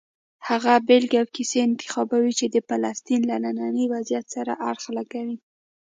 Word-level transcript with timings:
هغه 0.47 0.73
بېلګې 0.87 1.17
او 1.21 1.27
کیسې 1.35 1.57
انتخابوي 1.67 2.33
چې 2.39 2.45
د 2.49 2.57
فلسطین 2.67 3.21
له 3.29 3.37
ننني 3.43 3.85
وضعیت 3.93 4.25
سره 4.35 4.51
اړخ 4.69 4.83
لګوي. 4.97 5.37